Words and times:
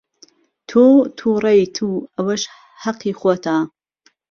تۆ 0.69 0.83
تووڕەیت 1.17 1.75
و 1.87 1.91
ئەوەش 2.15 2.43
هەقی 2.83 3.13
خۆتە. 3.19 3.57